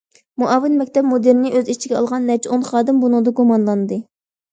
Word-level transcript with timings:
مۇئاۋىن 0.43 0.77
مەكتەپ 0.77 1.07
مۇدىرىنى 1.09 1.51
ئۆز 1.59 1.69
ئىچىگە 1.73 1.99
ئالغان 1.99 2.25
نەچچە 2.29 2.51
ئون 2.55 2.65
خادىم 2.71 3.03
بۇنىڭدىن 3.05 3.37
گۇمانلاندى. 3.41 4.01